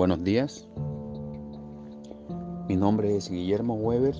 [0.00, 0.66] Buenos días.
[2.68, 4.14] Mi nombre es Guillermo Weber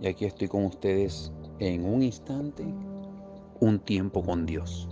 [0.00, 2.64] y aquí estoy con ustedes en un instante,
[3.58, 4.88] un tiempo con Dios.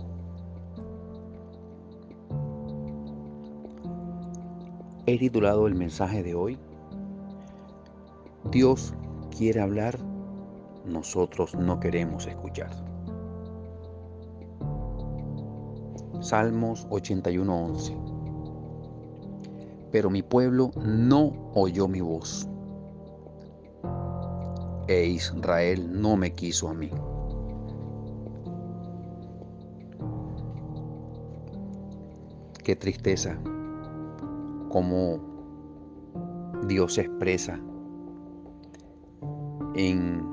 [5.05, 6.59] He titulado el mensaje de hoy,
[8.51, 8.93] Dios
[9.37, 9.97] quiere hablar,
[10.85, 12.71] nosotros no queremos escuchar.
[16.19, 18.12] Salmos 81:11
[19.93, 22.49] Pero mi pueblo no oyó mi voz,
[24.87, 26.89] e Israel no me quiso a mí.
[32.63, 33.37] Qué tristeza
[34.69, 35.19] cómo
[36.67, 37.59] Dios expresa
[39.75, 40.25] en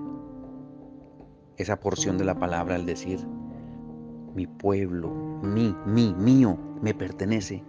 [1.59, 3.21] esa porción de la palabra al decir,
[4.35, 5.11] mi pueblo,
[5.43, 7.63] mi, mi, mío, me pertenece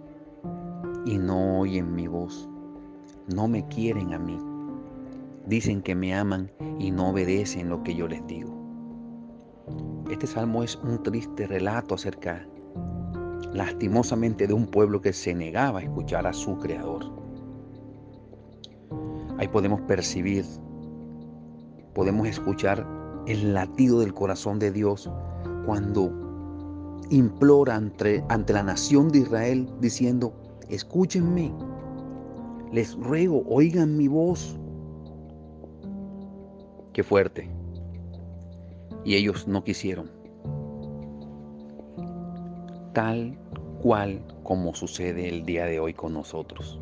[1.04, 2.48] y no oyen mi voz,
[3.34, 4.38] no me quieren a mí.
[5.46, 8.52] Dicen que me aman y no obedecen lo que yo les digo.
[10.10, 12.46] Este salmo es un triste relato acerca
[13.52, 17.04] lastimosamente de un pueblo que se negaba a escuchar a su creador.
[19.38, 20.44] Ahí podemos percibir,
[21.94, 22.86] podemos escuchar
[23.26, 25.10] el latido del corazón de Dios
[25.66, 26.12] cuando
[27.10, 30.32] implora ante, ante la nación de Israel diciendo,
[30.68, 31.52] escúchenme,
[32.72, 34.58] les ruego, oigan mi voz.
[36.92, 37.48] Qué fuerte.
[39.04, 40.22] Y ellos no quisieron
[42.92, 43.38] tal
[43.80, 46.80] cual como sucede el día de hoy con nosotros.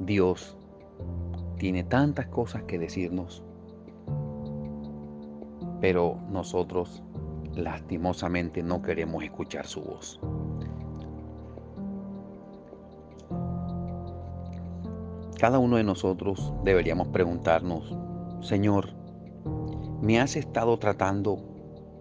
[0.00, 0.56] Dios
[1.58, 3.42] tiene tantas cosas que decirnos,
[5.80, 7.02] pero nosotros
[7.54, 10.20] lastimosamente no queremos escuchar su voz.
[15.44, 17.94] Cada uno de nosotros deberíamos preguntarnos,
[18.40, 18.94] Señor,
[20.00, 21.36] ¿me has estado tratando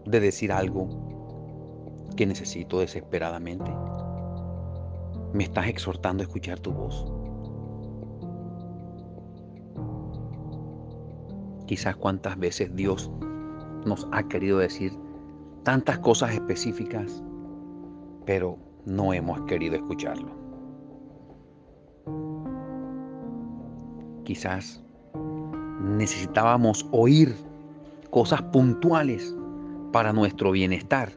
[0.06, 0.88] de decir algo
[2.16, 3.70] que necesito desesperadamente.
[5.34, 7.06] Me estás exhortando a escuchar tu voz.
[11.68, 13.12] Quizás cuántas veces Dios
[13.86, 14.98] nos ha querido decir
[15.64, 17.22] tantas cosas específicas,
[18.25, 20.43] pero no hemos querido escucharlo.
[24.23, 24.81] Quizás
[25.81, 27.35] necesitábamos oír
[28.09, 29.35] cosas puntuales
[29.91, 31.11] para nuestro bienestar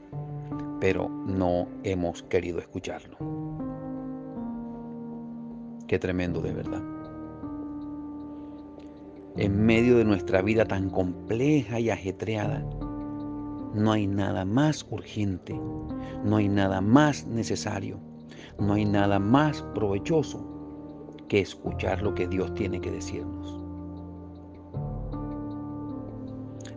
[0.80, 3.16] pero no hemos querido escucharlo.
[5.86, 6.82] Qué tremendo de verdad.
[9.36, 12.64] En medio de nuestra vida tan compleja y ajetreada,
[13.74, 15.58] no hay nada más urgente,
[16.24, 17.98] no hay nada más necesario,
[18.58, 20.55] no hay nada más provechoso
[21.28, 23.62] que escuchar lo que Dios tiene que decirnos.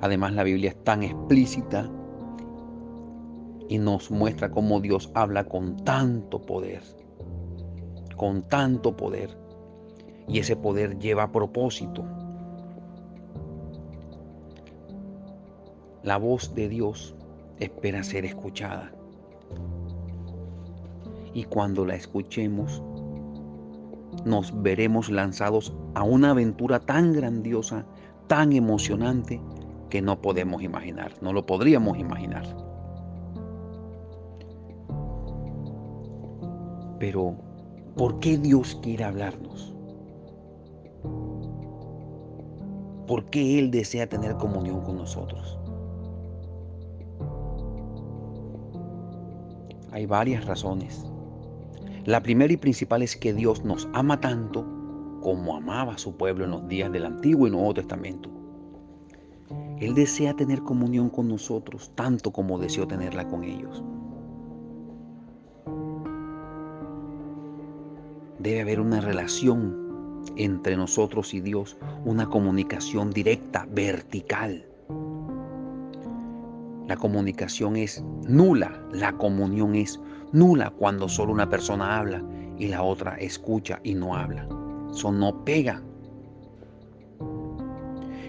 [0.02, 1.90] Además la Biblia es tan explícita
[3.68, 6.82] y nos muestra cómo Dios habla con tanto poder,
[8.16, 9.38] con tanto poder.
[10.28, 12.06] Y ese poder lleva propósito.
[16.04, 17.16] La voz de Dios
[17.60, 18.92] espera ser escuchada.
[21.34, 22.82] Y cuando la escuchemos,
[24.26, 27.86] nos veremos lanzados a una aventura tan grandiosa,
[28.28, 29.42] tan emocionante,
[29.90, 32.46] que no podemos imaginar, no lo podríamos imaginar.
[37.00, 37.36] Pero,
[37.96, 39.74] ¿por qué Dios quiere hablarnos?
[43.08, 45.58] ¿Por qué Él desea tener comunión con nosotros?
[49.92, 51.09] Hay varias razones.
[52.06, 54.66] La primera y principal es que Dios nos ama tanto
[55.22, 58.30] como amaba a su pueblo en los días del Antiguo y Nuevo Testamento.
[59.80, 63.84] Él desea tener comunión con nosotros tanto como deseó tenerla con ellos.
[68.40, 74.66] Debe haber una relación entre nosotros y Dios, una comunicación directa, vertical.
[76.88, 80.00] La comunicación es nula, la comunión es
[80.32, 82.24] nula cuando solo una persona habla
[82.58, 84.48] y la otra escucha y no habla.
[84.92, 85.82] Eso no pega.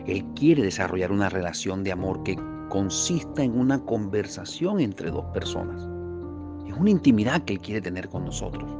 [0.07, 2.37] Él quiere desarrollar una relación de amor que
[2.69, 5.83] consista en una conversación entre dos personas.
[6.67, 8.71] Es una intimidad que Él quiere tener con nosotros.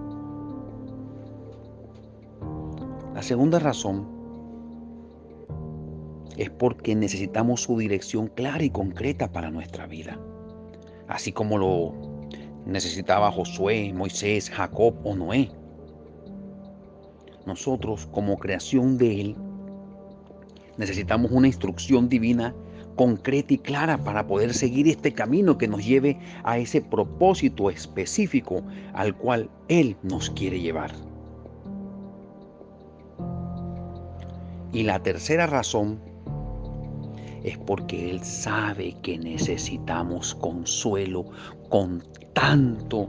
[3.15, 4.07] La segunda razón
[6.37, 10.19] es porque necesitamos su dirección clara y concreta para nuestra vida,
[11.07, 12.10] así como lo
[12.67, 15.51] necesitaba Josué, Moisés, Jacob o Noé.
[17.47, 19.37] Nosotros, como creación de Él,
[20.77, 22.55] necesitamos una instrucción divina
[22.97, 28.63] concreta y clara para poder seguir este camino que nos lleve a ese propósito específico
[28.93, 30.93] al cual Él nos quiere llevar.
[34.73, 36.10] Y la tercera razón
[37.45, 41.27] es porque Él sabe que necesitamos consuelo
[41.69, 42.03] con
[42.33, 43.09] tanto,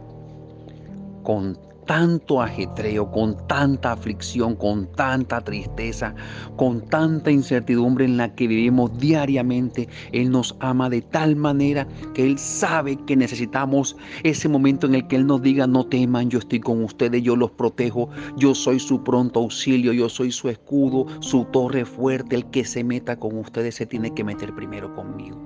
[1.24, 1.58] con
[1.92, 6.16] tanto ajetreo, con tanta aflicción, con tanta tristeza,
[6.56, 9.90] con tanta incertidumbre en la que vivimos diariamente.
[10.14, 15.08] Él nos ama de tal manera que Él sabe que necesitamos ese momento en el
[15.08, 18.08] que Él nos diga, no teman, yo estoy con ustedes, yo los protejo,
[18.38, 22.86] yo soy su pronto auxilio, yo soy su escudo, su torre fuerte, el que se
[22.86, 25.38] meta con ustedes se tiene que meter primero conmigo.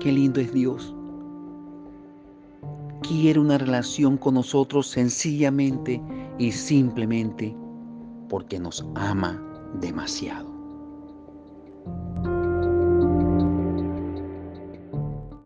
[0.00, 0.94] Qué lindo es Dios
[3.06, 6.00] quiere una relación con nosotros sencillamente
[6.38, 7.54] y simplemente
[8.28, 9.42] porque nos ama
[9.80, 10.53] demasiado.